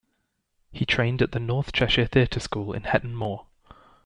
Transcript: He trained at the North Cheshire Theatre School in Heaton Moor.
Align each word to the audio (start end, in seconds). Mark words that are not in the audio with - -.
He 0.71 0.83
trained 0.83 1.21
at 1.21 1.31
the 1.31 1.39
North 1.39 1.73
Cheshire 1.73 2.07
Theatre 2.07 2.39
School 2.39 2.73
in 2.73 2.85
Heaton 2.85 3.15
Moor. 3.15 3.45